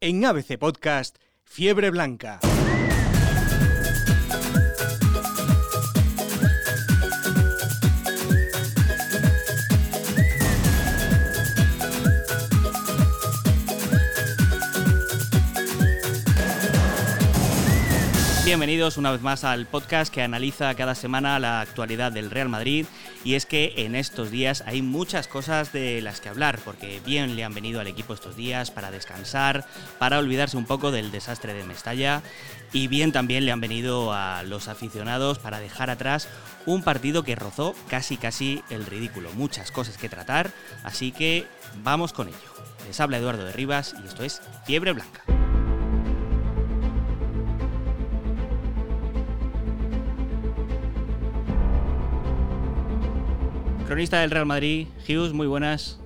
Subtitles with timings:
[0.00, 2.38] En ABC Podcast, Fiebre Blanca.
[18.48, 22.86] Bienvenidos una vez más al podcast que analiza cada semana la actualidad del Real Madrid
[23.22, 27.36] y es que en estos días hay muchas cosas de las que hablar porque bien
[27.36, 29.66] le han venido al equipo estos días para descansar,
[29.98, 32.22] para olvidarse un poco del desastre de Mestalla
[32.72, 36.26] y bien también le han venido a los aficionados para dejar atrás
[36.64, 40.50] un partido que rozó casi casi el ridículo, muchas cosas que tratar,
[40.84, 41.46] así que
[41.82, 42.38] vamos con ello.
[42.86, 45.47] Les habla Eduardo de Rivas y esto es Fiebre Blanca.
[53.88, 55.98] Cronista del Real Madrid, Hughes, muy buenas.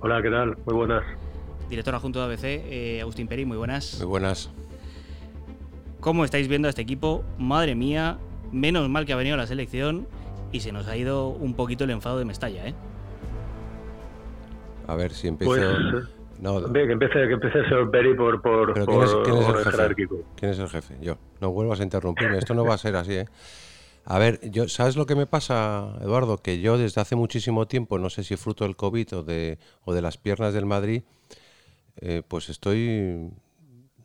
[0.00, 0.56] Hola, ¿qué tal?
[0.64, 1.04] Muy buenas.
[1.68, 3.98] Director adjunto de ABC, eh, Agustín Peri, muy buenas.
[3.98, 4.50] Muy buenas.
[6.00, 7.22] ¿Cómo estáis viendo a este equipo?
[7.36, 8.16] Madre mía,
[8.52, 10.08] menos mal que ha venido la selección
[10.50, 12.74] y se nos ha ido un poquito el enfado de Mestalla, ¿eh?
[14.86, 15.52] A ver si empiezo...
[15.52, 16.08] Pues,
[16.40, 19.48] no, que empiece, que empiece el señor Peri por, por, ¿quién, por, es, ¿quién es
[19.48, 19.70] el jefe?
[19.72, 20.20] jerárquico.
[20.36, 20.96] ¿Quién es el jefe?
[21.02, 21.18] Yo.
[21.42, 22.38] No vuelvas a interrumpirme.
[22.38, 23.26] Esto no va a ser así, ¿eh?
[24.06, 26.36] A ver, yo, ¿sabes lo que me pasa, Eduardo?
[26.38, 29.94] Que yo desde hace muchísimo tiempo, no sé si fruto del COVID o de, o
[29.94, 31.02] de las piernas del Madrid,
[32.00, 33.30] eh, pues estoy,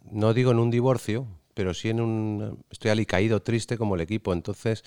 [0.10, 4.32] no digo en un divorcio, pero sí en un, estoy alicaído, triste como el equipo.
[4.32, 4.86] Entonces,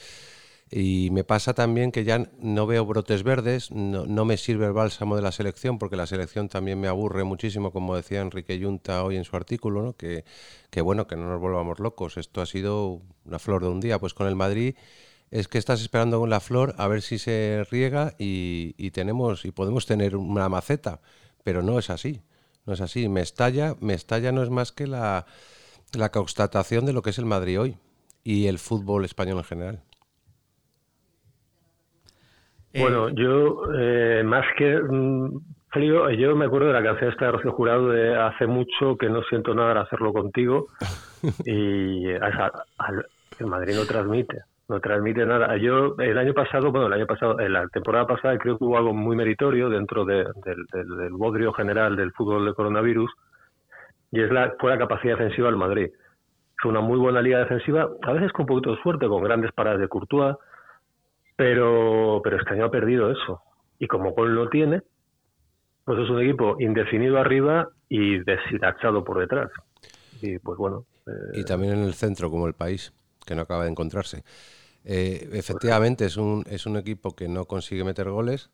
[0.74, 5.16] y me pasa también que ya no veo brotes verdes, no, me sirve el bálsamo
[5.16, 9.16] de la selección, porque la selección también me aburre muchísimo, como decía Enrique Yunta hoy
[9.18, 9.92] en su artículo, ¿no?
[9.98, 10.24] que,
[10.70, 13.98] que bueno, que no nos volvamos locos, esto ha sido una flor de un día,
[13.98, 14.74] pues con el Madrid
[15.30, 19.44] es que estás esperando con la flor a ver si se riega y, y tenemos
[19.44, 21.02] y podemos tener una maceta,
[21.44, 22.22] pero no es así,
[22.64, 25.26] no es así, me estalla, me estalla no es más que la,
[25.92, 27.76] la constatación de lo que es el Madrid hoy
[28.24, 29.82] y el fútbol español en general.
[32.74, 35.38] Bueno, yo eh, más que mm,
[35.70, 39.08] frío, yo me acuerdo de la canción esta de Rocío Jurado de hace mucho que
[39.08, 40.68] no siento nada de hacerlo contigo
[41.44, 42.92] y a, a,
[43.38, 44.38] el Madrid no transmite,
[44.68, 45.56] no transmite nada.
[45.56, 48.78] Yo el año pasado, bueno, el año pasado, en la temporada pasada creo que hubo
[48.78, 53.10] algo muy meritorio dentro de, del, del, del bodrio general del fútbol de coronavirus
[54.12, 55.90] y es la, fue la capacidad defensiva del Madrid.
[56.60, 59.50] Fue una muy buena liga defensiva, a veces con un poquito de suerte, con grandes
[59.52, 60.36] paradas de Courtois,
[61.36, 63.40] pero, pero este año ha perdido eso.
[63.78, 64.82] Y como gol no tiene,
[65.84, 69.50] pues es un equipo indefinido arriba y deshilachado por detrás.
[70.20, 70.86] Y pues bueno.
[71.06, 71.40] Eh...
[71.40, 72.92] Y también en el centro, como el país,
[73.26, 74.24] que no acaba de encontrarse.
[74.84, 78.50] Eh, efectivamente, es un, es un equipo que no consigue meter goles.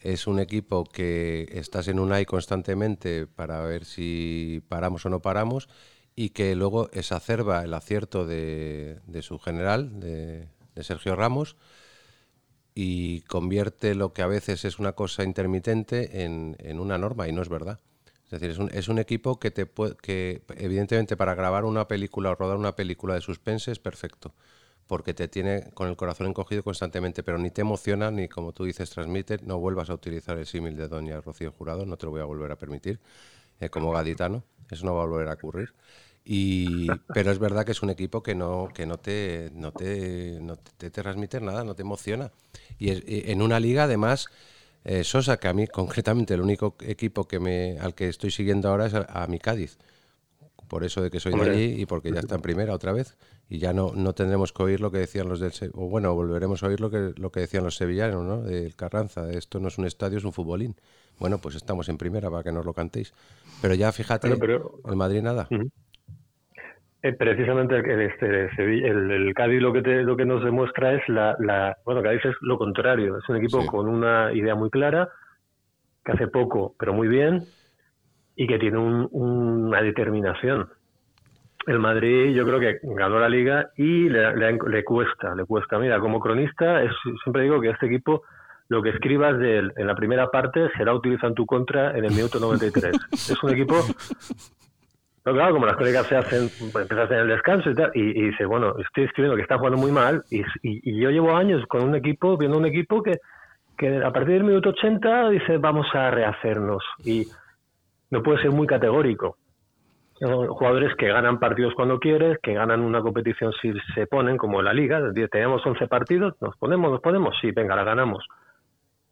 [0.00, 5.22] Es un equipo que estás en un AI constantemente para ver si paramos o no
[5.22, 5.68] paramos
[6.14, 10.48] y que luego exacerba el acierto de, de su general, de
[10.82, 11.56] Sergio Ramos,
[12.78, 17.32] y convierte lo que a veces es una cosa intermitente en, en una norma y
[17.32, 17.80] no es verdad.
[18.26, 21.88] Es decir, es un, es un equipo que, te puede, que evidentemente para grabar una
[21.88, 24.34] película o rodar una película de suspense es perfecto,
[24.86, 28.64] porque te tiene con el corazón encogido constantemente, pero ni te emociona ni como tú
[28.64, 32.12] dices transmite, no vuelvas a utilizar el símil de Doña Rocío Jurado, no te lo
[32.12, 33.00] voy a volver a permitir,
[33.58, 35.72] eh, como gaditano, eso no va a volver a ocurrir.
[36.28, 40.38] Y, pero es verdad que es un equipo que no, que no, te, no, te,
[40.42, 42.32] no te, te transmite nada, no te emociona.
[42.78, 44.26] Y es, en una liga, además,
[44.84, 48.68] eh, Sosa, que a mí concretamente el único equipo que me, al que estoy siguiendo
[48.68, 49.78] ahora es a, a mi Cádiz.
[50.68, 53.16] Por eso de que soy de allí y porque ya está en primera otra vez.
[53.48, 55.52] Y ya no, no tendremos que oír lo que decían los del...
[55.74, 58.42] O bueno, volveremos a oír lo que, lo que decían los sevillanos, ¿no?
[58.42, 59.30] Del Carranza.
[59.30, 60.74] Esto no es un estadio, es un futbolín.
[61.20, 63.14] Bueno, pues estamos en primera para que nos lo cantéis.
[63.62, 65.46] Pero ya fíjate, pero, pero, el Madrid nada.
[65.50, 65.70] Uh -huh.
[67.06, 71.08] Eh, precisamente el, este, el, el, Cádiz lo que te, lo que nos demuestra es
[71.08, 73.68] la, la, bueno Cádiz es lo contrario es un equipo sí.
[73.68, 75.08] con una idea muy clara
[76.04, 77.44] que hace poco pero muy bien
[78.34, 80.68] y que tiene un, una determinación.
[81.66, 85.78] El Madrid yo creo que ganó la liga y le, le, le, cuesta le cuesta.
[85.78, 86.90] Mira como cronista es,
[87.22, 88.22] siempre digo que este equipo
[88.68, 92.04] lo que escribas de él en la primera parte será utilizado en tu contra en
[92.04, 93.76] el minuto 93 es un equipo
[95.26, 98.44] pero claro, como las crónicas se hacen, empiezas en el descanso y tal, y, y
[98.44, 101.96] bueno, estoy escribiendo que está jugando muy mal, y, y, yo llevo años con un
[101.96, 103.18] equipo, viendo un equipo que,
[103.76, 107.26] que a partir del minuto 80 dice, vamos a rehacernos, y
[108.12, 109.36] no puede ser muy categórico.
[110.20, 114.66] Jugadores que ganan partidos cuando quieres, que ganan una competición si se ponen, como en
[114.66, 115.02] la liga,
[115.32, 118.24] tenemos 11 partidos, nos ponemos, nos ponemos, sí, venga, la ganamos.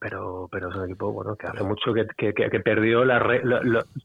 [0.05, 3.19] Pero, pero es un equipo bueno que hace mucho que, que, perdió la,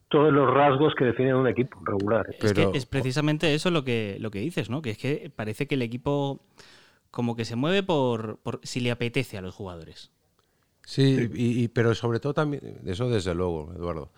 [0.07, 2.25] todos los rasgos que definen un equipo regular.
[2.39, 4.81] Es que es precisamente eso lo que, lo que dices, ¿no?
[4.81, 6.39] Que es que parece que el equipo
[7.11, 10.09] como que se mueve por, por si le apetece a los jugadores.
[10.85, 14.09] Sí, Y, pero sobre todo también, eso desde luego, Eduardo,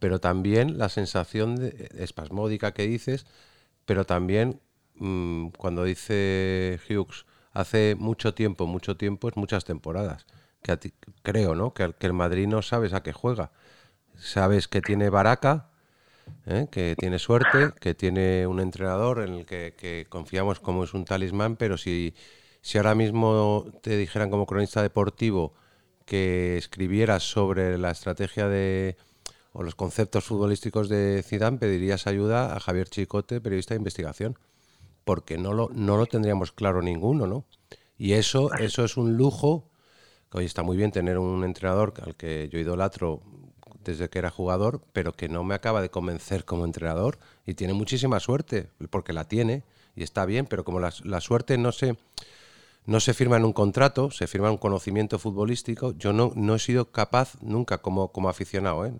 [0.00, 3.26] pero también la sensación de, espasmódica que dices,
[3.84, 4.58] pero también
[4.96, 10.26] mm, cuando dice Hughes, hace mucho tiempo, mucho tiempo, es muchas temporadas,
[10.62, 11.74] que creo, ¿no?
[11.74, 13.52] Que, que, el Madrid no sabes a qué juega.
[14.16, 15.70] Sabes que tiene Baraca,
[16.46, 16.68] ¿eh?
[16.70, 21.04] que tiene suerte, que tiene un entrenador en el que, que confiamos como es un
[21.04, 22.14] talismán, pero si,
[22.60, 25.54] si ahora mismo te dijeran como cronista deportivo,
[26.04, 28.96] que escribieras sobre la estrategia de
[29.52, 34.38] o los conceptos futbolísticos de Zidane, pedirías ayuda a Javier Chicote, periodista de investigación,
[35.04, 37.44] porque no lo, no lo tendríamos claro ninguno, ¿no?
[37.96, 39.67] Y eso, eso es un lujo,
[40.30, 43.22] que hoy está muy bien tener un entrenador al que yo idolatro
[43.84, 47.72] desde que era jugador, pero que no me acaba de convencer como entrenador y tiene
[47.72, 49.62] muchísima suerte, porque la tiene
[49.96, 51.96] y está bien, pero como la, suerte no se
[52.86, 55.92] no se firma en un contrato, se firma en un conocimiento futbolístico.
[55.98, 58.94] Yo no, no he sido capaz nunca como, como aficionado ¿eh?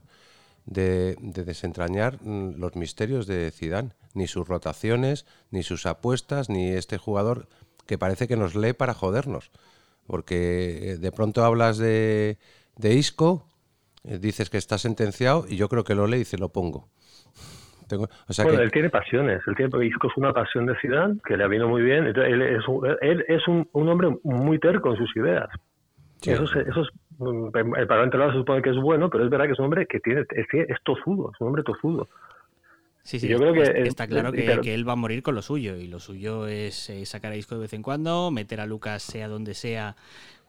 [0.67, 6.99] de, desentrañar mm, los misterios de Zidane, ni sus rotaciones, ni sus apuestas, ni este
[6.99, 7.49] jugador
[7.87, 9.51] que parece que nos lee para jodernos.
[10.09, 12.39] Porque eh, de pronto hablas de,
[12.77, 13.47] de Isco,
[14.03, 16.89] eh, dices que está sentenciado y yo creo que lo lee y se lo pongo
[18.45, 19.41] bueno, él tiene pasiones.
[19.47, 22.05] Él tiene, Isco es una pasión de Zidane que le ha venido muy bien.
[22.05, 25.49] él es, un, él es un, hombre muy terco en sus ideas.
[26.21, 26.89] Eso, es, eso es,
[27.77, 30.01] el parlamento se supone que es bueno, pero es verdad que es un hombre que
[30.01, 32.09] tiene es, es tozudo, es un hombre tozudo.
[33.09, 35.41] Sí, sí, yo creo que está claro que, que, él va a morir con lo
[35.41, 38.67] suyo y lo suyo es eh, sacar a Isco de vez en cuando, meter a
[38.67, 39.97] Lucas sea donde sea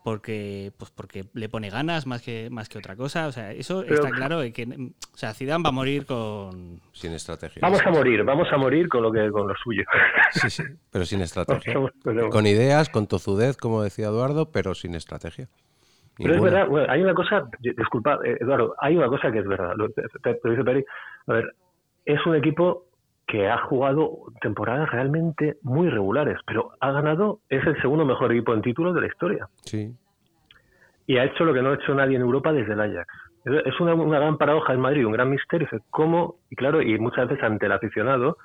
[0.03, 3.27] porque pues porque le pone ganas más que más que otra cosa.
[3.27, 7.61] O sea eso está claro que o sea Zidane va a morir con sin estrategia.
[7.61, 9.85] Vamos a morir vamos a morir con lo que con lo suyo.
[10.31, 11.75] Sí sí pero sin estrategia.
[12.29, 15.47] Con ideas con tozudez como decía Eduardo pero sin estrategia.
[16.17, 19.75] Pero es verdad hay una cosa disculpa eh, Eduardo hay una cosa que es verdad
[19.77, 20.83] lo, dice Peri.
[21.27, 21.53] A ver
[22.13, 22.85] es un equipo
[23.27, 28.53] que ha jugado temporadas realmente muy regulares, pero ha ganado, es el segundo mejor equipo
[28.55, 29.47] en títulos de la historia.
[29.63, 29.93] Sí.
[31.05, 33.07] Y ha hecho lo que no ha hecho nadie en Europa desde el Ajax.
[33.45, 35.67] Es una, gran paradoja en Madrid, un gran misterio.
[35.91, 36.37] ¿Cómo?
[36.49, 38.37] Y claro, y muchas veces ante el aficionado,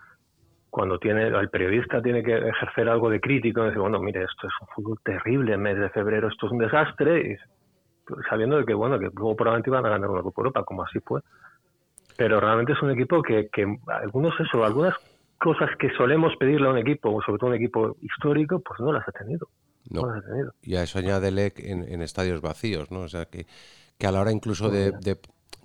[0.69, 4.53] cuando tiene el periodista tiene que ejercer algo de crítico, dice, bueno, mire, esto es
[4.61, 7.37] un fútbol terrible, en mes de febrero esto es un desastre, y
[8.29, 11.01] sabiendo de que, bueno, que luego probablemente iban a ganar una Copa Europa, como así
[11.01, 11.23] fue
[12.17, 14.95] pero realmente es un equipo que, que algunos eso, algunas
[15.39, 19.07] cosas que solemos pedirle a un equipo, sobre todo un equipo histórico, pues no las
[19.09, 19.49] ha tenido.
[19.91, 20.55] No, las ha tenido.
[20.63, 23.01] Y a eso añádele en, en estadios vacíos, ¿no?
[23.01, 23.47] O sea, que,
[23.99, 24.93] que a la hora incluso de,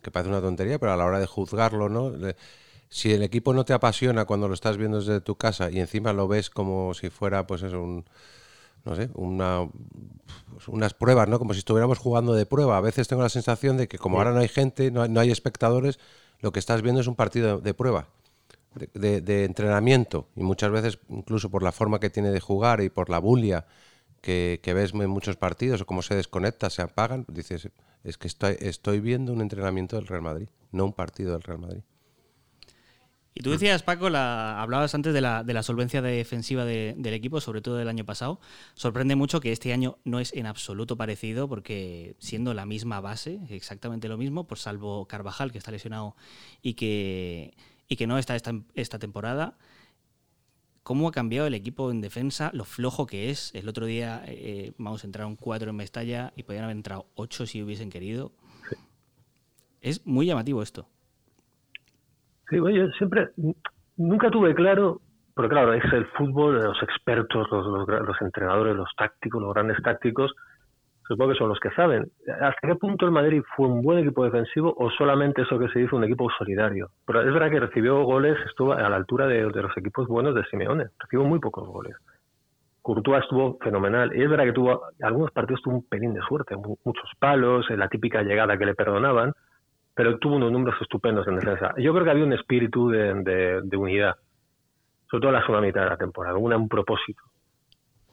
[0.02, 2.12] que parece una tontería, pero a la hora de juzgarlo, ¿no?
[2.92, 6.12] si el equipo no te apasiona cuando lo estás viendo desde tu casa y encima
[6.12, 8.04] lo ves como si fuera, pues eso, un,
[8.84, 9.70] no sé, una,
[10.68, 11.38] unas pruebas, ¿no?
[11.38, 12.78] Como si estuviéramos jugando de prueba.
[12.78, 15.30] A veces tengo la sensación de que como ahora no hay gente, no no hay
[15.30, 16.00] espectadores,
[16.42, 18.08] lo que estás viendo es un partido de, prueba,
[18.94, 23.10] de, entrenamiento, y muchas veces, incluso por la forma que tiene de jugar y por
[23.10, 23.66] la bulia
[24.22, 27.70] que, ves en muchos partidos, o cómo se desconecta, se apagan, dices,
[28.04, 31.60] es que estoy, estoy viendo un entrenamiento del Real Madrid, no un partido del Real
[31.60, 31.82] Madrid.
[33.34, 37.40] Y tú decías, Paco, la, hablabas antes de la, de la solvencia defensiva del equipo,
[37.40, 38.40] sobre todo del año pasado.
[38.74, 43.40] Sorprende mucho que este año no es en absoluto parecido, porque siendo la misma base,
[43.50, 46.16] exactamente lo mismo, por salvo Carvajal, que está lesionado
[46.62, 47.56] y que,
[47.88, 49.58] y que no está esta, esta temporada,
[50.84, 52.50] ¿cómo ha cambiado el equipo en defensa?
[52.54, 53.54] Lo flojo que es.
[53.54, 57.62] El otro día, eh, vamos, entraron cuatro en Mestalla y podían haber entrado ocho si
[57.62, 58.34] hubiesen querido.
[59.82, 60.90] Es muy llamativo esto.
[62.50, 63.30] Sí, yo siempre,
[63.98, 65.02] nunca tuve claro,
[65.36, 70.34] porque claro, es el fútbol, los expertos, los, entrenadores, los tácticos, los grandes tácticos,
[71.08, 72.10] supongo que son los que saben.
[72.42, 75.80] ¿Hasta qué punto el Madrid fue un buen equipo defensivo o solamente eso que se
[75.80, 76.90] dice un equipo solidario?
[77.06, 80.44] Pero es verdad que recibió goles, estuvo a la altura de, los equipos buenos de
[80.46, 81.96] Simeone, recibió muy pocos goles.
[82.82, 84.16] Courtois estuvo fenomenal.
[84.16, 87.90] Y es verdad que tuvo, algunos partidos tuvo un pelín de suerte, muchos palos, la
[87.90, 89.34] típica llegada que le perdonaban,
[90.00, 91.74] pero tuvo unos números estupendos en defensa.
[91.78, 94.16] Yo creo que había un espíritu de, unidad,
[95.12, 97.22] sobre todo en la segunda mitad de la temporada, un propósito.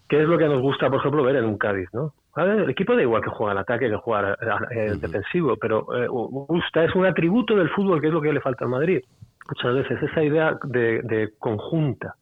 [0.09, 1.89] ¿Qué es lo que nos gusta, por ejemplo, ver en un Cádiz?
[1.93, 2.13] ¿no?
[2.39, 4.37] el equipo da igual que juega al ataque que juega
[4.73, 8.41] el defensivo, pero eh, gusta, es un atributo del fútbol que es lo que le
[8.41, 9.01] falta al Madrid.
[9.47, 12.17] Muchas veces esa idea de, conjunta.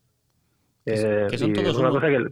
[0.85, 2.26] que son eh, todos una cosa que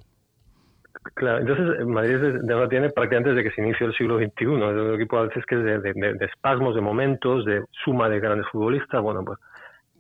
[1.15, 4.45] Claro, entonces Madrid ya tiene prácticamente desde que se inició el siglo XXI.
[4.45, 8.47] Es un equipo a veces que es de, espasmos, de momentos, de suma de grandes
[8.49, 9.03] futbolistas.
[9.03, 9.39] Bueno, pues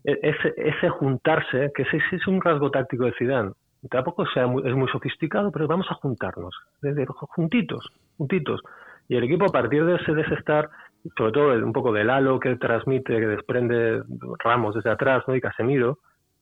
[0.04, 3.52] e, ese, ese juntarse, que ese, es un rasgo táctico de Zidane,
[3.90, 8.61] tampoco sea es muy sofisticado, pero vamos a juntarnos, desde, juntitos, juntitos.
[9.09, 10.71] Y el equipo a partir de ese, de ese estar,
[11.16, 14.02] sobre todo un poco del halo que transmite, que desprende
[14.38, 15.35] Ramos desde atrás ¿no?
[15.35, 15.99] y Casemiro,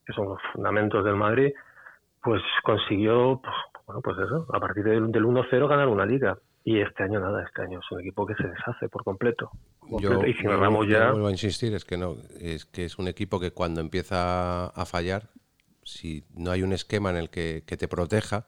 [0.06, 1.52] que son los fundamentos del Madrid,
[2.22, 3.54] pues consiguió pues,
[3.90, 6.38] bueno, pues eso, a partir del, 1-0 ganar una liga.
[6.62, 9.50] Y este año nada, este año es un equipo que se deshace por completo.
[9.98, 11.10] Yo, y si nos ya...
[11.10, 14.84] vuelvo a insistir, es que no, es que es un equipo que cuando empieza a
[14.84, 15.30] fallar,
[15.82, 18.46] si no hay un esquema en el que, te proteja,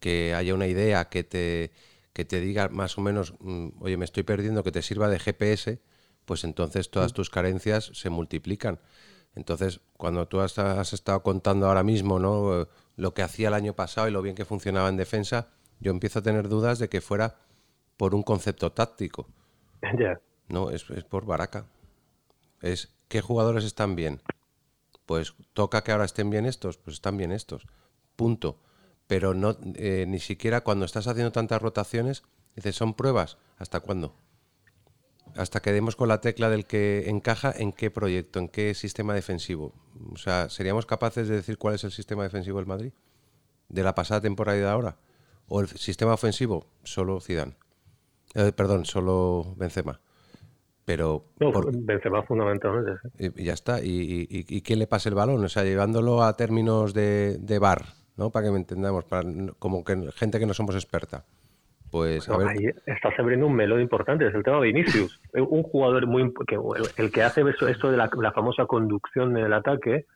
[0.00, 1.70] que haya una idea que te,
[2.12, 5.20] que te diga más o menos, mm, oye, me estoy perdiendo, que te sirva de
[5.20, 5.80] GPS,
[6.26, 7.14] pues entonces todas mm.
[7.14, 8.80] tus carencias se multiplican.
[9.36, 12.66] Entonces, cuando tú has, has, estado contando ahora mismo ¿no?
[12.96, 15.48] Lo que hacía el año pasado y lo bien que funcionaba en defensa,
[15.80, 17.36] yo empiezo a tener dudas de que fuera
[17.96, 19.28] por un concepto táctico.
[20.48, 21.66] No, es, por Baraca.
[22.60, 24.20] Es qué jugadores están bien.
[25.06, 27.68] Pues toca que ahora estén bien estos, pues están bien estos.
[28.16, 28.58] Punto.
[29.06, 32.24] Pero no, eh, ni siquiera cuando estás haciendo tantas rotaciones,
[32.56, 33.38] dices, son pruebas.
[33.58, 34.16] ¿Hasta cuándo?
[35.36, 39.14] Hasta que demos con la tecla del que encaja en qué proyecto, en qué sistema
[39.14, 39.72] defensivo.
[40.12, 42.92] O sea, ¿seríamos capaces de decir cuál es el sistema defensivo del Madrid?
[43.68, 44.96] ¿De la pasada temporada y de ahora?
[45.48, 46.66] ¿O el sistema ofensivo?
[46.82, 47.56] Solo Zidane.
[48.34, 50.00] Eh, perdón, solo Benzema.
[50.84, 52.92] Pero Benzema fundamentalmente.
[53.18, 53.80] Y, ya está.
[53.80, 55.44] ¿Y, y, quién le pasa el balón?
[55.44, 58.30] O sea, llevándolo a términos de, de bar, ¿no?
[58.30, 61.24] Para que me entendamos, para, como que gente que no somos experta.
[61.90, 62.48] Pues a ver.
[62.48, 65.20] Ahí estás abriendo un melón importante, es el tema de Vinicius.
[65.34, 66.32] un jugador muy.
[66.46, 66.56] Que,
[66.96, 70.06] el, que hace esto de la, famosa conducción del ataque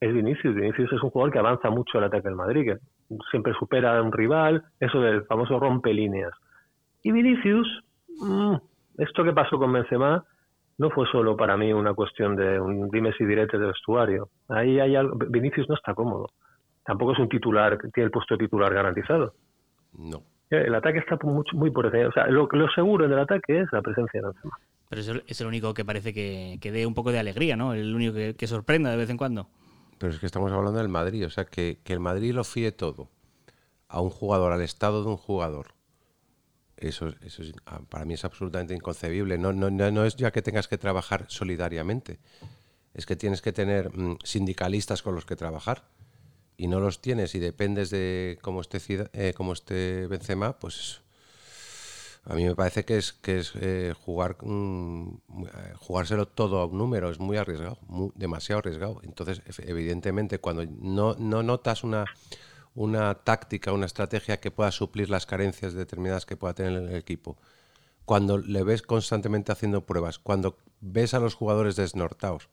[0.00, 0.54] es Vinicius.
[0.54, 2.78] Vinicius es un jugador que avanza mucho el ataque del Madrid, que
[3.30, 6.32] siempre supera a un rival, eso del famoso rompe líneas.
[7.02, 7.66] Y Vinicius,
[8.20, 8.54] mm,
[8.98, 10.24] esto que pasó con Benzema
[10.78, 14.28] no fue solo para mí una cuestión de un dimes y diretes de vestuario.
[14.48, 15.16] Ahí hay algo.
[15.28, 16.28] Vinicius no está cómodo.
[16.84, 19.34] Tampoco es un titular, tiene el puesto de titular garantizado.
[19.96, 20.22] No.
[20.62, 22.08] El ataque está muy, muy por encima.
[22.08, 24.58] O sea, lo, lo, seguro en el ataque es la presencia de Benzema.
[24.88, 27.56] Pero es el, es el único que parece que, que, dé un poco de alegría,
[27.56, 27.74] ¿no?
[27.74, 29.48] El único que, sorprenda de vez en cuando.
[29.98, 31.26] Pero es que estamos hablando del Madrid.
[31.26, 33.08] O sea, que, que el Madrid lo fíe todo
[33.88, 35.68] a un jugador, al estado de un jugador.
[36.76, 39.38] Eso, eso ah, para mí es absolutamente inconcebible.
[39.38, 42.18] No, no, no es ya que tengas que trabajar solidariamente.
[42.92, 45.84] Es que tienes que tener mm, sindicalistas con los que trabajar
[46.56, 48.78] y no los tienes y dependes de cómo esté,
[49.12, 51.00] eh, cómo esté Benzema, pues
[52.26, 56.66] a mí me parece que es, que es eh, jugar mm, eh, jugárselo todo a
[56.66, 57.78] un número, es muy arriesgado,
[58.14, 59.00] demasiado arriesgado.
[59.02, 62.06] Entonces, evidentemente, cuando no, no notas una,
[62.74, 67.36] una táctica, una estrategia que pueda suplir las carencias determinadas que pueda tener el equipo,
[68.06, 72.48] cuando le ves constantemente haciendo pruebas, cuando ves a los jugadores desnortados,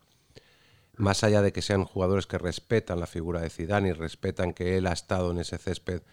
[1.02, 4.78] más allá de que sean jugadores que respetan la figura de Zidane y respetan que
[4.78, 6.04] él ha estado en ese césped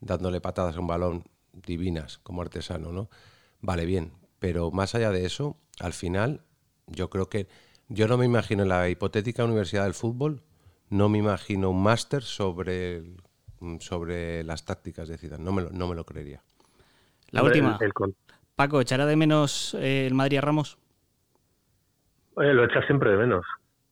[0.00, 3.08] dándole patadas a un balón divinas como artesano, ¿no?
[3.60, 6.42] Vale, bien, pero más allá de eso, al final
[6.86, 7.46] yo creo que
[7.88, 10.42] yo no me imagino en la hipotética Universidad del Fútbol,
[10.90, 13.04] no me imagino un máster sobre
[13.78, 16.42] sobre las tácticas de Zidane, no me lo, no me lo creería.
[17.30, 17.78] La última.
[18.56, 20.78] Paco, ¿echará de menos eh, el Madrid a Ramos?
[22.36, 23.46] lo echa siempre de menos.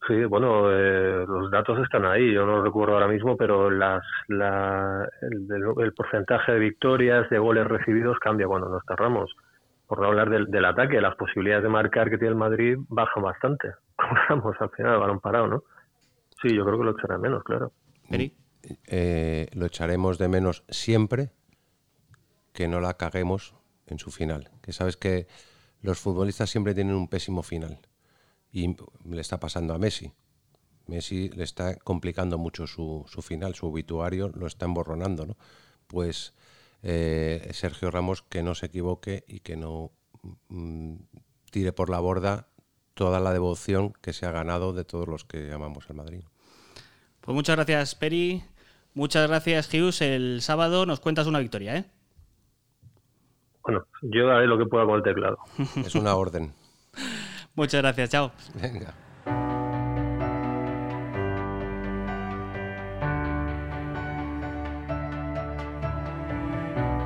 [0.07, 4.03] Sí, bueno, eh, los datos están ahí, yo no los recuerdo ahora mismo, pero las,
[4.27, 9.33] la, el, porcentaje de victorias, de goles recibidos cambia cuando nos cerramos.
[9.87, 13.23] Por no hablar del, del ataque, las posibilidades de marcar que tiene el Madrid bajan
[13.23, 13.75] bastante.
[14.29, 15.63] Como al final, balón parado, ¿no?
[16.41, 17.71] Sí, yo creo que lo echará menos, claro.
[18.89, 21.31] Eh, lo echaremos de menos siempre
[22.53, 23.55] que no la caguemos
[23.87, 24.51] en su final.
[24.63, 25.29] Que sabes que
[25.81, 27.79] los futbolistas siempre tienen un pésimo final
[28.53, 28.77] y
[29.09, 30.13] le está pasando a Messi.
[30.87, 35.37] Messi le está complicando mucho su, su final, su obituario lo está emborronando, ¿no?
[35.87, 36.35] Pues
[36.83, 39.91] eh, Sergio Ramos que no se equivoque y que no
[40.49, 40.97] mm,
[41.51, 42.49] tire por la borda
[42.95, 46.25] toda la devoción que se ha ganado de todos los que amamos al Madrid.
[47.21, 48.43] Pues muchas gracias, Peri.
[48.95, 50.03] Muchas gracias, Hughes.
[50.03, 51.85] El sábado nos cuentas una victoria, ¿eh?
[53.63, 55.39] Bueno, yo haré lo que pueda con el teclado.
[55.77, 56.53] Es una orden.
[57.55, 58.33] Muchas gracias, chao.
[58.61, 58.95] Venga.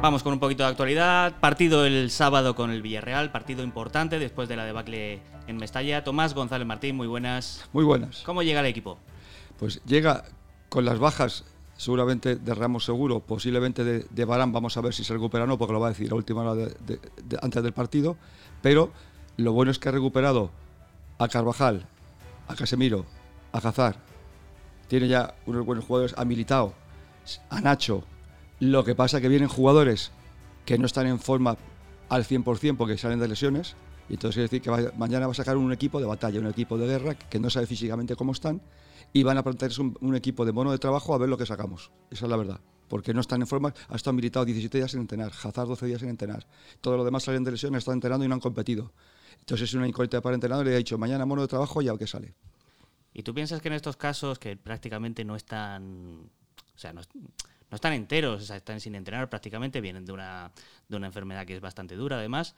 [0.02, 1.34] Vamos con un poquito de actualidad.
[1.40, 6.04] Partido el sábado con el Villarreal, partido importante después de la debacle en Mestalla.
[6.04, 7.68] Tomás González Martín, muy buenas.
[7.72, 8.22] Muy buenas.
[8.24, 8.98] ¿Cómo llega el equipo?
[9.58, 10.24] Pues llega
[10.68, 11.44] con las bajas
[11.76, 15.46] seguramente de Ramos seguro, posiblemente de, de, Barán, vamos a ver si se recupera o
[15.46, 17.00] no, porque lo va a decir a última hora de,
[17.42, 18.16] antes del partido,
[18.62, 18.92] pero
[19.36, 20.50] lo bueno es que ha recuperado
[21.18, 21.86] a Carvajal,
[22.48, 23.06] a Casemiro,
[23.52, 23.96] a Hazard,
[24.88, 26.74] tiene ya unos buenos jugadores, a Militao,
[27.50, 28.04] a Nacho,
[28.60, 30.12] lo que pasa es que vienen jugadores
[30.64, 31.56] que no están en forma
[32.08, 33.76] al 100% porque salen de lesiones,
[34.08, 36.78] y entonces quiere decir que mañana va a sacar un equipo de batalla, un equipo
[36.78, 38.62] de guerra que no sabe físicamente cómo están
[39.12, 41.90] y van a plantearse un, equipo de mono de trabajo a ver lo que sacamos.
[42.10, 42.60] Esa es la verdad.
[42.88, 46.02] Porque no están en forma, ha estado militado 17 días en entrenar, Hazard 12 días
[46.02, 46.46] en entrenar.
[46.80, 48.92] Todo lo demás salen de lesiones, están entrenando y no han competido.
[49.46, 51.80] Entonces es una incógnita para el entrenador y le ha dicho mañana mono de trabajo
[51.80, 52.34] y a que sale.
[53.14, 56.28] ¿Y tú piensas que en estos casos que prácticamente no están,
[56.74, 57.00] o sea, no,
[57.70, 60.50] están enteros, o sea, están sin entrenar prácticamente, vienen de una,
[60.88, 62.56] de una enfermedad que es bastante dura además,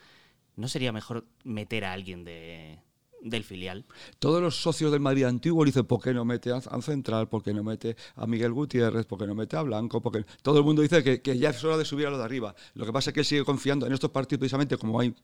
[0.56, 2.78] ¿no sería mejor meter a alguien de,
[3.22, 3.84] del filial.
[4.18, 7.28] Todos los socios del Madrid antiguo dicen, ¿por qué no mete a, Central?
[7.28, 9.06] ¿Por qué no mete a Miguel Gutiérrez?
[9.06, 10.00] ¿Por qué no mete a Blanco?
[10.00, 12.54] Porque todo el mundo dice que, ya es hora de subir a lo de arriba.
[12.74, 15.14] Lo que pasa es que él sigue confiando en estos partidos precisamente como hay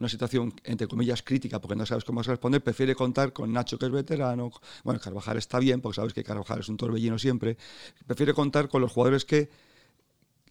[0.00, 3.52] una situación, entre comillas, crítica, porque no sabes cómo vas a responder, prefiere contar con
[3.52, 4.50] Nacho, que es veterano.
[4.82, 7.56] Bueno, Carvajal está bien, porque sabes que Carvajal es un torbellino siempre.
[8.06, 9.50] Prefiere contar con los jugadores que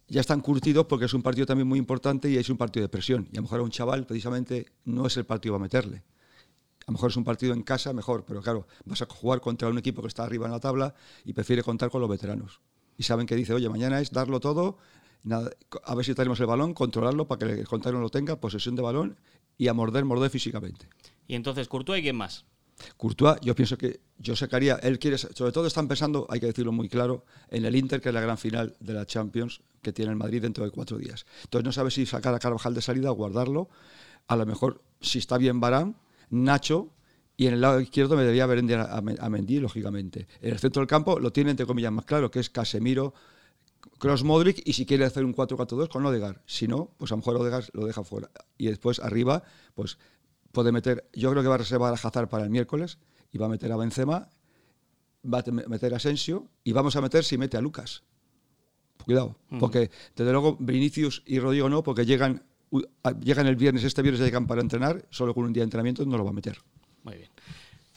[0.08, 2.88] ya están curtidos porque es un partido también muy importante y es un partido de
[2.88, 3.28] presión.
[3.32, 6.02] Y a lo mejor a un chaval, precisamente, no es el partido a meterle
[6.86, 9.68] a lo mejor es un partido en casa, mejor, pero claro, vas a jugar contra
[9.68, 12.60] un equipo que está arriba en la tabla y prefiere contar con los veteranos.
[12.98, 14.76] Y saben que dice, oye, mañana es darlo todo,
[15.30, 18.76] a ver si tenemos el balón, controlarlo para que el contrario no lo tenga, posesión
[18.76, 19.16] de balón
[19.56, 20.88] y a morder, morder físicamente.
[21.26, 22.44] Y entonces, Courtois, ¿y quién más?
[22.96, 26.72] Courtois, yo pienso que yo sacaría, él quiere, sobre todo están pensando, hay que decirlo
[26.72, 30.10] muy claro, en el Inter, que es la gran final de la Champions que tiene
[30.10, 31.24] el Madrid dentro de cuatro días.
[31.44, 33.68] Entonces no sabe si sacar a Carvajal de salida o guardarlo.
[34.26, 35.96] A lo mejor, si está bien Barán,
[36.30, 36.90] Nacho
[37.36, 40.26] y en el lado izquierdo me debería vender a, a Mendy, lógicamente.
[40.40, 43.14] En el centro del campo lo tiene, entre comillas, más claro, que es Casemiro,
[44.04, 46.42] Cross Modric y si quiere hacer un 4-4-2 con Odegaard.
[46.44, 48.30] Si no, pues a lo mejor Odegaard lo deja fuera.
[48.58, 49.42] Y después arriba,
[49.74, 49.96] pues
[50.52, 52.98] puede meter, yo creo que va a reservar a Hazard para el miércoles
[53.32, 54.28] y va a meter a Benzema,
[55.24, 58.02] va a meter a Asensio y vamos a meter si mete a Lucas.
[59.06, 62.42] Cuidado, porque desde luego Vinicius y Rodrigo no, porque llegan
[63.22, 66.18] llegan el viernes, este viernes llegan para entrenar, solo con un día de entrenamiento no
[66.18, 66.58] lo va a meter.
[67.04, 67.30] Muy bien.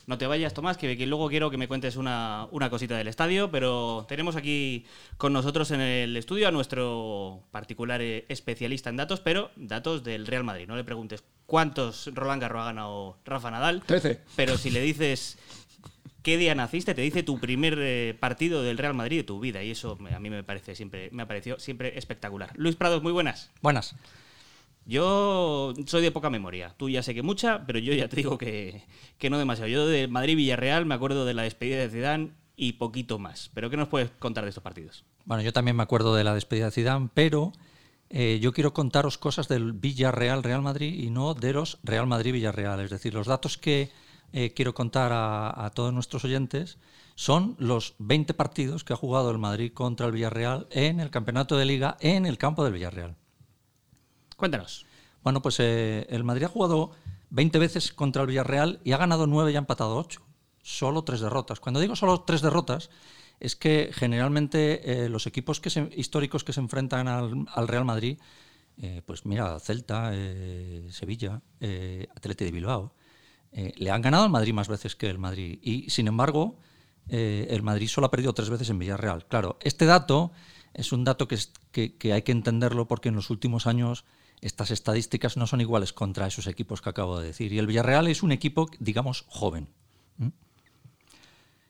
[0.08, 4.06] No te vayas, Tomás, que, luego quiero que me cuentes una, cosita del estadio, pero
[4.08, 4.86] tenemos aquí
[5.18, 10.26] con nosotros en el estudio a nuestro particular eh, especialista en datos, pero datos del
[10.26, 10.66] Real Madrid.
[10.66, 13.84] No le preguntes cuántos Roland Garros ha ganado Rafa Nadal.
[13.86, 14.22] Trece.
[14.38, 15.38] Pero si le dices
[16.24, 19.62] qué día naciste, te dice tu primer eh, partido del Real Madrid de tu vida,
[19.62, 22.54] y eso a mí me parece siempre, me ha parecido siempre espectacular.
[22.56, 23.52] Luis Prados, muy buenas.
[23.62, 23.94] Buenas.
[24.88, 26.74] Yo soy de poca memoria.
[26.78, 28.84] Tú ya sé que mucha, pero yo ya te digo que,
[29.30, 29.70] no demasiado.
[29.70, 33.52] Yo de Madrid-Villarreal me acuerdo de la despedida de Zidane y poquito más.
[33.54, 35.04] ¿Pero qué nos puedes contar de estos partidos?
[35.26, 37.52] Bueno, yo también me acuerdo de la despedida de Zidane, pero
[38.10, 42.80] eh, yo quiero contaros cosas del Villarreal-Real Madrid y no de los Real Madrid-Villarreal.
[42.80, 43.92] Es decir, los datos que
[44.32, 46.78] eh, quiero contar a, a, todos nuestros oyentes
[47.16, 51.58] son los 20 partidos que ha jugado el Madrid contra el Villarreal en el campeonato
[51.58, 53.18] de liga en el campo del Villarreal.
[54.38, 54.86] Cuéntanos.
[55.24, 56.92] Bueno, pues eh, el Madrid ha jugado
[57.32, 60.22] 20 veces contra el Villarreal y ha ganado 9 y ha empatado 8.
[60.62, 61.60] Solo tres derrotas.
[61.60, 62.92] Cuando digo solo tres derrotas,
[63.40, 68.20] es que generalmente eh, los equipos que históricos que se enfrentan al, Real Madrid,
[68.78, 70.12] eh, pues mira, Celta,
[70.92, 71.42] Sevilla,
[72.16, 72.94] Atleti de Bilbao,
[73.52, 75.58] le han ganado al Madrid más veces que el Madrid.
[75.64, 76.60] Y sin embargo,
[77.08, 79.26] el Madrid solo ha perdido tres veces en Villarreal.
[79.26, 80.32] Claro, este dato
[80.74, 81.38] es un dato que,
[81.72, 84.06] que hay que entenderlo porque en los últimos años
[84.42, 87.52] estas estadísticas no son iguales contra esos equipos que acabo de decir.
[87.54, 89.68] Y el Villarreal es un equipo, digamos, joven.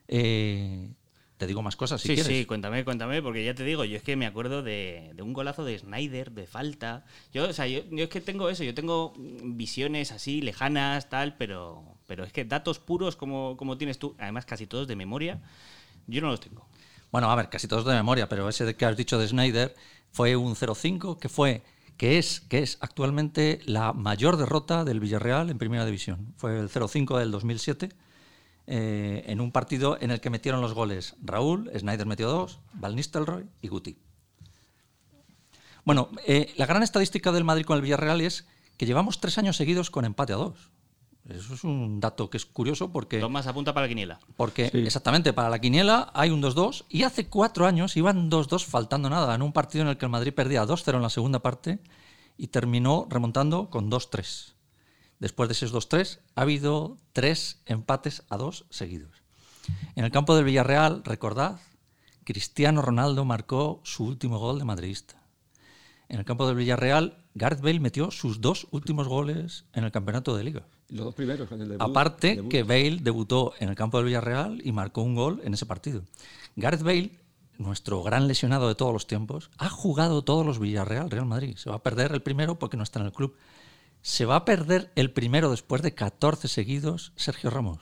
[0.10, 0.90] Eh,
[1.38, 2.36] te digo más cosas si sí, quieres.
[2.36, 5.64] Sí, cuéntame, cuéntame, porque ya te digo, yo es que me acuerdo de, un golazo
[5.64, 7.06] de Snyder, de falta.
[7.34, 11.84] Yo, o sea, yo, es que tengo eso, yo tengo visiones así lejanas, tal, pero,
[12.08, 15.42] pero es que datos puros como, como tienes tú, además casi todos de memoria,
[16.08, 16.66] yo no los tengo.
[17.12, 19.76] Bueno, a ver, casi todos de memoria, pero ese que has dicho de Snyder
[20.12, 21.62] fue un 0-5, que fue
[21.98, 26.34] que es, que es actualmente la mayor derrota del Villarreal en Primera División.
[26.38, 27.90] Fue el 0-5 del 2007,
[28.68, 33.46] eh, en un partido en el que metieron los goles Raúl, Snyder metió dos, Nistelrooy
[33.62, 33.98] y Guti.
[35.86, 39.56] Bueno, eh, la gran estadística del Madrid con el Villarreal es que llevamos tres años
[39.56, 40.70] seguidos con empate a dos.
[41.30, 43.20] Eso es un dato que es curioso porque...
[43.20, 44.20] Tomás apunta para la quiniela.
[44.38, 49.10] Porque, exactamente, para la quiniela hay un 2-2 y hace cuatro años iban 2-2 faltando
[49.10, 51.80] nada en un partido en el que el Madrid perdía 2-0 en la segunda parte
[52.38, 54.54] y terminó remontando con 2-3.
[55.20, 59.24] Después de esos 2-3 ha habido tres empates a dos seguidos.
[59.96, 61.60] En el campo del Villarreal, recordad
[62.24, 65.22] Cristiano Ronaldo marcó su último gol de madridista.
[66.08, 70.36] En el campo del Villarreal, Gareth Bale metió sus dos últimos goles en el campeonato
[70.38, 70.68] de liga.
[70.90, 72.52] Los dos primeros, el debut, Aparte el debut.
[72.52, 76.04] que Bale debutó en el campo del Villarreal y marcó un gol en ese partido.
[76.56, 77.12] Gareth Bale,
[77.58, 81.58] nuestro gran lesionado de todos los tiempos, ha jugado todos los Villarreal, Real Madrid.
[81.58, 83.36] Se va a perder el primero porque no está en el club.
[84.02, 87.80] Se va a perder el primero después de 14 seguidos Sergio Ramos,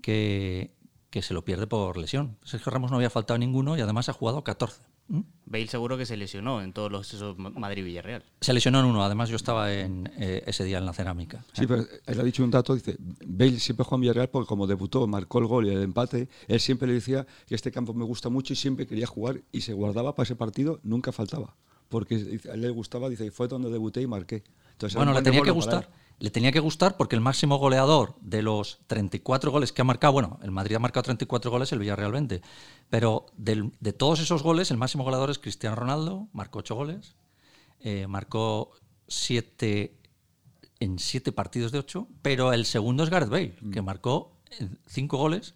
[0.00, 0.74] que,
[1.10, 2.38] que se lo pierde por lesión.
[2.44, 4.80] Sergio Ramos no había faltado ninguno y además ha jugado 14.
[5.08, 5.24] ¿M?
[5.46, 8.24] Bale seguro que se lesionó en todos los esos Madrid-Villarreal.
[8.40, 11.44] Se lesionó en uno, además yo estaba en, eh, ese día en la cerámica.
[11.52, 14.66] Sí, pero él ha dicho un dato, dice, Bale siempre jugó en Villarreal porque como
[14.66, 18.04] debutó, marcó el gol y el empate, él siempre le decía que este campo me
[18.04, 21.54] gusta mucho y siempre quería jugar y se guardaba para ese partido, nunca faltaba.
[21.88, 24.42] Porque a él le gustaba, dice, fue donde debuté y marqué.
[24.74, 25.90] Entonces, Bueno, le tenía que gustar.
[26.20, 30.12] Le tenía que gustar porque el máximo goleador de los 34 goles que ha marcado,
[30.12, 32.40] bueno, el Madrid ha marcado 34 goles, el Villarreal 20,
[32.88, 37.16] pero del- de todos esos goles, el máximo goleador es Cristiano Ronaldo, marcó 8 goles,
[37.80, 38.70] eh, marcó
[39.08, 39.96] 7
[40.78, 44.32] en 7 partidos de 8, pero el segundo es Gareth Bale, que marcó
[44.86, 45.54] 5 goles,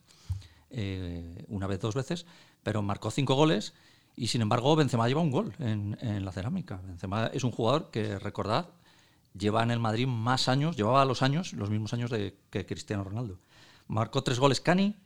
[0.71, 2.27] eh, una vez, dos veces,
[2.63, 3.75] pero marcó 5 goles
[4.17, 6.81] y sin embargo Benzema lleva un gol en, en la cerámica.
[6.85, 8.67] Benzema es un jugador que, recordad,
[9.39, 13.05] lleva en el Madrid más años, llevaba los años, los mismos años de, que Cristiano
[13.05, 13.39] Ronaldo.
[13.87, 14.97] Marcó tres goles Cani,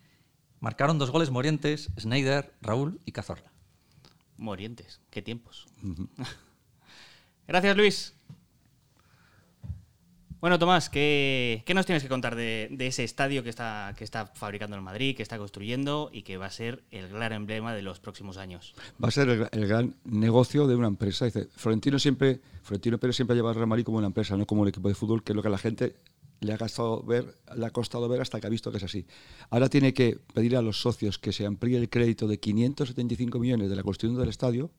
[0.60, 3.52] marcaron dos goles Morientes, Schneider, Raúl y Cazorla.
[4.36, 5.66] Morientes, qué tiempos.
[7.46, 8.14] Gracias, Luis.
[10.42, 14.74] Bueno, Tomás, ¿qué, nos tienes que contar de, ese estadio que está, que está fabricando
[14.74, 18.00] el Madrid, que está construyendo y que va a ser el gran emblema de los
[18.00, 18.74] próximos años?
[19.00, 21.26] va a ser el, el gran negocio de una empresa.
[21.26, 24.62] Dice, Florentino siempre, Florentino Pérez siempre lleva al Real Madrid como una empresa, no como
[24.62, 25.94] un equipo de fútbol, que es lo que a la gente
[26.40, 29.06] le ha gastado ver, le ha costado ver hasta que ha visto que es así.
[29.48, 33.70] Ahora tiene que pedir a los socios que se amplíe el crédito de 575 millones
[33.70, 34.72] de la construcción del estadio,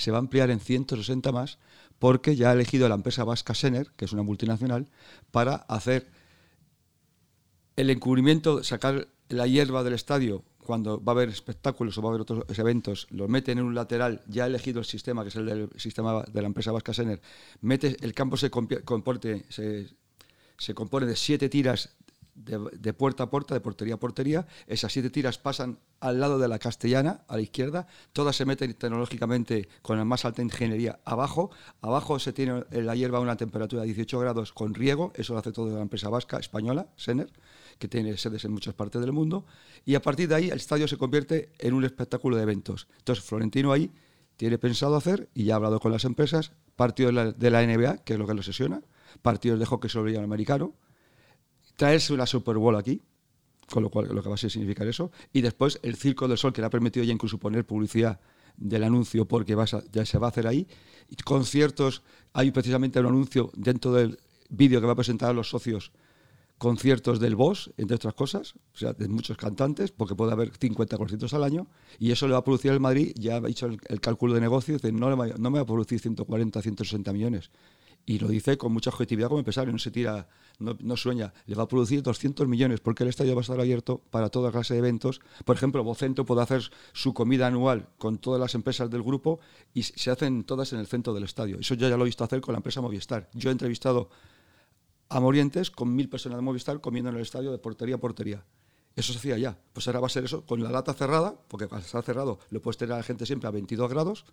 [0.00, 1.58] se va a ampliar en 160 más,
[1.98, 4.88] porque ya ha elegido a la empresa vasca Sener, que es una multinacional,
[5.30, 6.08] para hacer
[7.76, 12.10] el encubrimiento, sacar la hierba del estadio cuando va a haber espectáculos o va a
[12.10, 15.36] haber otros eventos, lo meten en un lateral, ya ha elegido el sistema, que es
[15.36, 17.20] el del sistema de la empresa vasca Sener,
[17.60, 21.96] mete, el campo se, comporte, se compone de siete tiras
[22.44, 24.46] de, puerta a puerta, de portería a portería.
[24.66, 27.86] Esas siete tiras pasan al lado de la castellana, a la izquierda.
[28.12, 31.50] Todas se meten tecnológicamente con la más alta ingeniería abajo.
[31.80, 35.12] Abajo se tiene en la hierba una temperatura de 18 grados con riego.
[35.14, 37.30] Eso lo hace todo la empresa vasca española, Sener,
[37.78, 39.44] que tiene sedes en muchas partes del mundo.
[39.84, 42.88] Y a partir de ahí el estadio se convierte en un espectáculo de eventos.
[42.98, 43.90] Entonces Florentino ahí
[44.40, 48.14] tiene pensado hacer, y ya ha hablado con las empresas, partidos de la, NBA, que
[48.14, 48.80] es lo que lo sesiona,
[49.20, 50.72] partidos de hockey sobre hielo americano,
[51.80, 53.00] traerse una Super Bowl aquí,
[53.72, 56.52] con lo cual lo que va a significar eso, y después el Circo del Sol,
[56.52, 58.20] que le ha permitido ya incluso poner publicidad
[58.58, 60.66] del anuncio porque vas a- ya se va a hacer ahí,
[61.24, 62.02] conciertos,
[62.34, 64.18] hay precisamente un anuncio dentro del
[64.50, 65.92] vídeo que va a presentar a los socios,
[66.58, 70.98] conciertos del Boss, entre otras cosas, o sea, de muchos cantantes, porque puede haber 50
[70.98, 71.66] conciertos al año,
[71.98, 74.40] y eso le va a producir al Madrid, ya ha hecho el, el cálculo de
[74.42, 77.50] negocio, no, va- no me va a producir 140, 160 millones.
[78.06, 81.64] Y lo dice con mucha objetividad como empresario, no se tira, no, sueña, le va
[81.64, 84.78] a producir 200 millones, porque el estadio va a estar abierto para toda clase de
[84.78, 85.20] eventos.
[85.44, 89.40] Por ejemplo, Vocento puede hacer su comida anual con todas las empresas del grupo
[89.74, 91.58] y se hacen todas en el centro del estadio.
[91.60, 93.28] Eso yo ya lo he visto hacer con la empresa Movistar.
[93.34, 94.10] Yo he entrevistado
[95.08, 98.44] a Morientes con mil personas de Movistar comiendo en el estadio de portería a portería.
[98.96, 99.58] Eso se hacía ya.
[99.72, 102.60] Pues ahora va a ser eso con la lata cerrada, porque cuando está cerrado lo
[102.60, 104.24] puedes tener a la gente siempre a 22 grados,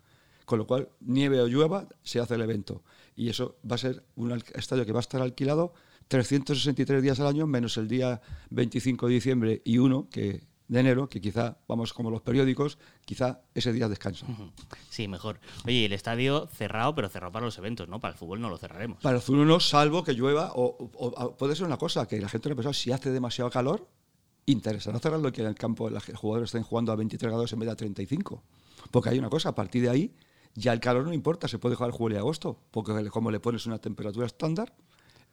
[0.48, 2.82] con lo cual nieve o llueva se hace el evento.
[3.14, 5.74] Y eso va a ser un estadio que va a estar alquilado
[6.08, 11.08] 363 días al año, menos el día 25 de diciembre y 1 que, de enero,
[11.10, 14.24] que quizá, vamos como los periódicos, quizá ese día descanso.
[14.88, 15.38] Sí, mejor.
[15.66, 18.00] Oye, el estadio cerrado, pero cerrado para los eventos, ¿no?
[18.00, 19.02] Para el fútbol no lo cerraremos.
[19.02, 22.18] Para el fútbol no, salvo que llueva, o, o- o puede ser una cosa, que
[22.20, 23.86] la gente no pensado, si hace demasiado calor,
[24.46, 27.58] interesará cerrarlo y que en el campo los jugadores estén jugando a 23 grados en
[27.58, 28.42] vez de a 35.
[28.90, 30.14] Porque hay una cosa, a partir de ahí,
[30.54, 33.66] ya el calor no importa, se puede jugar julio y agosto, porque como le pones
[33.66, 34.74] una temperatura estándar,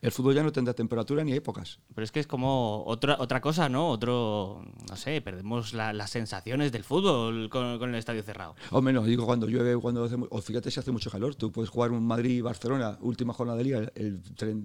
[0.02, 1.80] el fútbol ya no tendrá temperatura ni épocas.
[1.96, 3.90] Pero es que es como otra, otra cosa, ¿no?
[3.90, 8.56] Otro, no sé, perdemos la- las sensaciones del fútbol con, con el estadio cerrado.
[8.72, 11.70] O menos, digo cuando llueve, cuando hace, o fíjate si hace mucho calor, tú puedes
[11.70, 14.22] jugar un Madrid-Barcelona, última jornada de liga, el,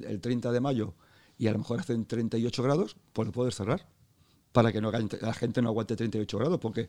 [0.06, 0.94] el 30 de mayo,
[1.38, 3.86] y a lo mejor hacen 38 grados, pues lo puedes cerrar.
[4.52, 6.88] Para que no, la gente no aguante 38 grados, porque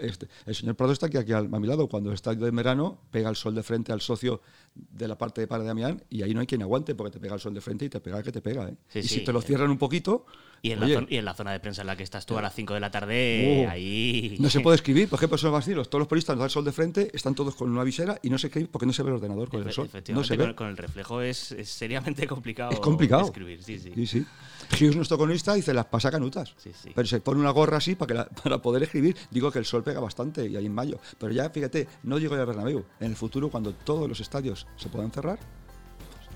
[0.00, 3.28] este, el señor Prado está aquí, aquí a mi lado, cuando está de verano, pega
[3.28, 4.40] el sol de frente al socio
[4.74, 7.20] de la parte de Para de Damián y ahí no hay quien aguante porque te
[7.20, 8.68] pega el sol de frente y te pega que te pega.
[8.68, 8.76] ¿eh?
[8.98, 10.26] y si te lo cierran un poquito...
[10.62, 12.42] Y en, la y en, la zona de prensa en la que estás tú a
[12.42, 13.70] las 5 de la tarde, uh.
[13.70, 14.36] ahí...
[14.40, 15.88] No se puede escribir, por ejemplo, son vacilos.
[15.88, 18.30] Todos los periodistas nos dan el sol de frente, están todos con una visera y
[18.30, 19.88] no se escribe porque no se ve el ordenador con el sol.
[20.08, 20.54] No se ve.
[20.56, 23.26] Con, el reflejo es, seriamente complicado, es complicado.
[23.26, 23.62] escribir.
[23.62, 23.92] Sí, sí.
[23.94, 24.26] sí, sí.
[24.72, 26.54] Hughes, nuestro cronista, dice las pasa canutas.
[26.58, 26.90] Sí, sí.
[26.94, 29.16] Pero se pone una gorra así para, que para poder escribir.
[29.30, 30.98] Digo que el sol pega bastante y ahí en mayo.
[31.18, 32.84] Pero ya, fíjate, no digo ya Bernabéu.
[33.00, 35.38] En el futuro, cuando todos los estadios se puedan cerrar,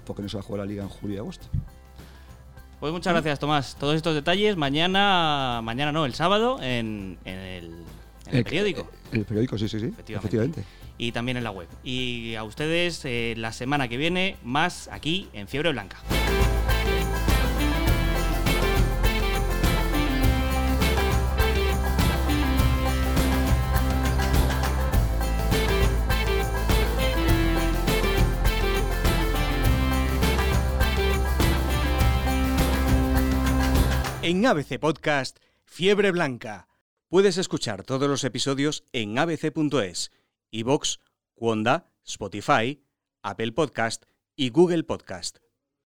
[0.05, 1.47] porque no se va a jugar la liga en julio y agosto.
[2.81, 3.77] Pues muchas gracias, Tomás.
[3.79, 7.85] Todos estos detalles mañana, mañana no, el sábado en, el,
[8.43, 8.89] periódico.
[9.13, 9.93] El, periódico, sí, sí, sí.
[10.09, 10.65] Efectivamente.
[10.97, 11.69] Y también en la web.
[11.85, 15.99] Y a ustedes eh, la semana que viene, más aquí en Fiebre Blanca.
[34.31, 36.69] En ABC Podcast, Fiebre Blanca.
[37.09, 40.13] Puedes escuchar todos los episodios en abc.es,
[40.53, 41.01] iVox,
[41.35, 42.81] Wanda, Spotify,
[43.23, 44.05] Apple Podcast
[44.37, 45.39] y Google Podcast.